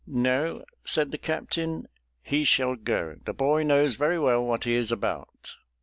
"No," 0.07 0.63
said 0.83 1.11
the 1.11 1.19
captain, 1.19 1.87
"he 2.23 2.43
shall 2.43 2.75
go; 2.75 3.17
the 3.23 3.35
boy 3.35 3.61
knows 3.61 3.93
very 3.97 4.17
well 4.17 4.43
what 4.43 4.63
he 4.63 4.73
is 4.73 4.91
about!" 4.91 5.53